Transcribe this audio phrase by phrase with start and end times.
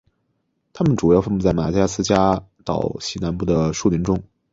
[0.73, 4.19] 它们主要分布在马达加斯加岛西南部的树林中。